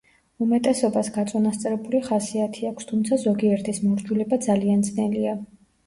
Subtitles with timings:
[0.45, 5.43] უმეტესობას გაწონასწორებული ხასიათი აქვს, თუმცა ზოგიერთის მორჯულება ძალიან ძნელია.